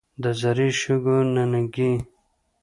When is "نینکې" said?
1.35-1.91